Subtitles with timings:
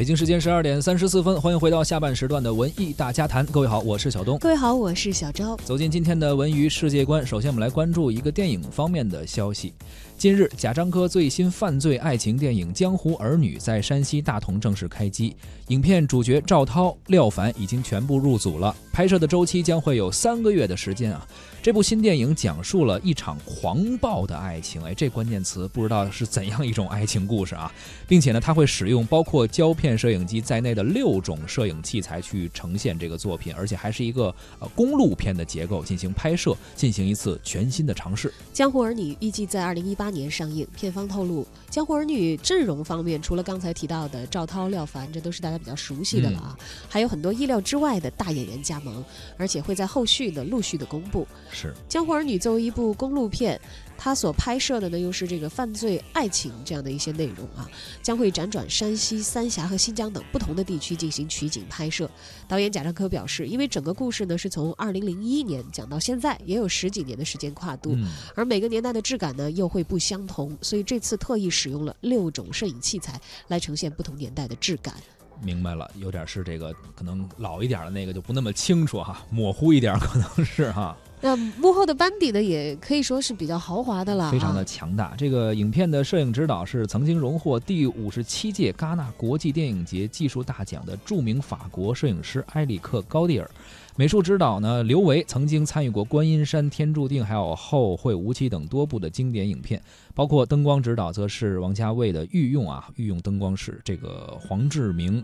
[0.00, 3.44] 北京时间十二点三十四分，欢迎回到下半时段的文艺大家谈。
[3.44, 4.38] 各位好，我是小东。
[4.38, 5.54] 各位好，我是小昭。
[5.58, 9.74] 走进今天的文娱世界观，首先我们来关注一个电影方面的消息。
[10.20, 15.34] 近日，贾樟柯最新犯罪爱情电影《江湖儿女》在山西大同正式开机。
[15.68, 21.26] 影片主角赵涛、廖凡已经全部入组了，拍摄的周期将会有三个月的时间啊。
[21.62, 27.72] 这部新电影讲述了一场狂暴的爱情，哎，这关键词不知道是怎样一种爱情故事啊，
[28.06, 38.28] 并且呢，他会使用包括胶片摄影机在内的六种摄影器材去呈现这个作品，而且还是一个呃公路片的结构进行拍摄，进行一次全新的尝试。
[38.52, 40.09] 《江湖儿女》预计在二零一八。
[40.10, 49.04] 年上映，片方透露，《江湖儿女》阵容方面，除了刚才提到的赵涛、廖凡，这都是大家比较熟悉的了啊，还有很多意料之外的大演员加盟，
[49.38, 51.26] 而且会在后续的陆续的公布。
[51.50, 53.60] 是《江湖儿女》作为一部公路片。
[54.02, 57.70] 他所拍摄的呢，又是这个犯罪爱情这样的一些内容啊，
[58.02, 62.10] 将会辗转山西、三峡和新疆等不同的地区进行取景拍摄。
[62.48, 67.94] 导演贾樟柯表示，因为整个故事呢是从二零零一年讲到现在，也有十几年的时间跨度，
[68.34, 74.94] 而每个年代的质感呢又会不相同，所以这次特意使用了六种摄影器材来呈现不同年代的质感。
[75.42, 80.96] 明白了，有点是这个可能老一点的那个就不那么清楚哈，模糊一点可能是哈。
[81.22, 85.14] 那幕后的班底呢，也可以说是比较豪华的了，非常的强大。
[85.18, 93.50] 这个影片的摄影指导是曾经荣获第五十七届戛纳国际电影节技术大奖的著名法国摄影师埃里克·高蒂尔，
[93.96, 99.82] 美术指导呢刘维曾经参与过《观音山》《天注定》还有《后会无期》等多部的经典影片，
[100.14, 105.22] 包括灯光指导则是王家卫的御用啊，御用灯光师这个黄志明。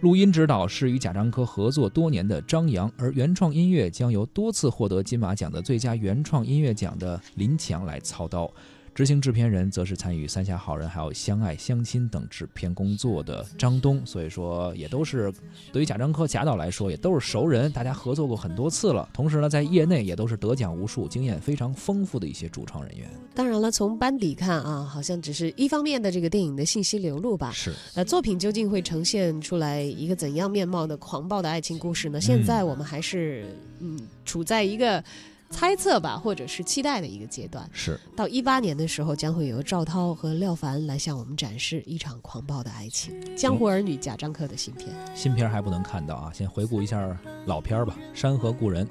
[0.00, 8.50] 录音指导是与贾樟柯合作多年的张扬，而原创音乐将由多次获得金马奖的最佳原创音乐奖的林强来操刀。
[8.98, 15.32] 执行制片人则是参与《三峡好人》还有《相爱相亲》等制片工作的张东，所以说也都是
[15.72, 19.08] 对于贾樟柯贾导来说也都是熟人，大家合作过很多次了。
[19.12, 23.08] 同时呢，在业内也都是得奖无数、经验非常丰富的一些主创人员。
[23.36, 27.52] 当然了，从班底看啊，好像只是一方面的这个电影的信息流露吧。
[27.52, 27.72] 是。
[27.94, 32.20] 呃，作品究竟会呈现出来一个怎样面貌的狂暴的爱情故事呢？
[32.20, 33.46] 现在我们还是
[33.78, 35.04] 嗯处在一个。
[35.50, 37.68] 猜测吧，或者是期待的一个阶段。
[37.72, 43.14] 是到一八年的时候，将会由赵涛和廖凡来向我们展示一场狂暴的爱情。
[43.36, 48.84] 江湖儿女贾樟柯的新片，新片还不能看到啊，先回顾一下老片吧，《山河故人》，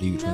[0.00, 0.32] 李宇春。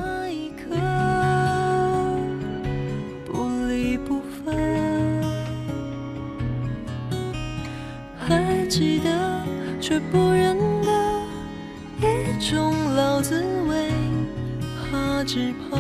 [3.25, 5.23] 不离不分，
[8.19, 9.43] 还记得
[9.81, 11.23] 却不认得
[12.01, 14.02] 一种老滋味。
[15.25, 15.77] 只怕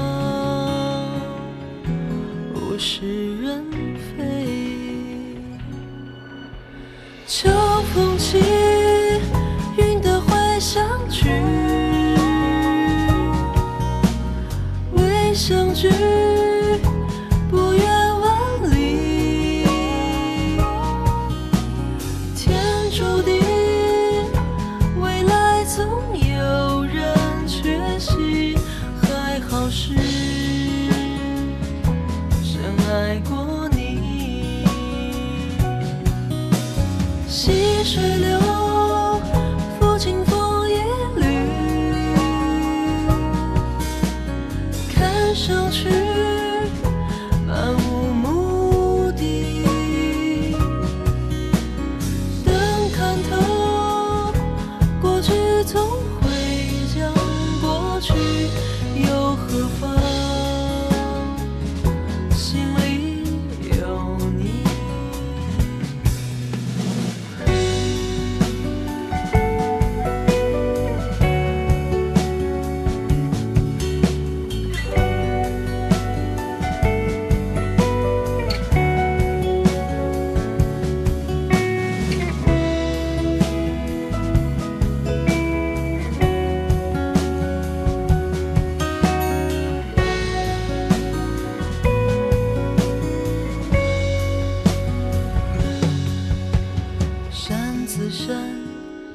[2.54, 3.64] 物是人
[4.16, 5.36] 非，
[7.26, 7.50] 秋
[7.92, 8.38] 风起，
[9.76, 11.28] 云的怀想去，
[14.92, 16.21] 未相聚。
[37.84, 38.51] 水流，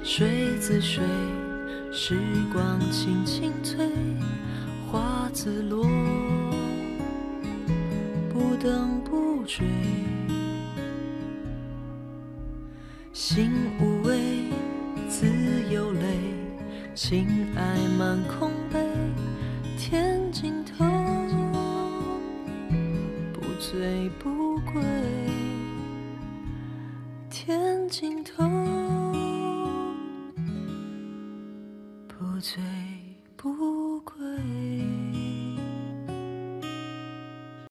[0.09, 1.03] 水自水，
[1.91, 2.17] 时
[2.53, 3.85] 光轻轻催，
[4.89, 5.83] 花自落，
[8.29, 9.67] 不等不追。
[13.11, 13.51] 心
[13.81, 14.45] 无畏，
[15.09, 15.27] 自
[15.69, 15.99] 有泪，
[16.95, 17.27] 情
[17.57, 18.86] 爱满空杯，